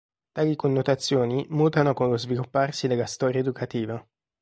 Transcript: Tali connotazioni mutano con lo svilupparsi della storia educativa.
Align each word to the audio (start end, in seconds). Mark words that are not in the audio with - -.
Tali 0.33 0.55
connotazioni 0.55 1.45
mutano 1.49 1.93
con 1.93 2.09
lo 2.09 2.17
svilupparsi 2.17 2.87
della 2.87 3.05
storia 3.05 3.39
educativa. 3.41 4.03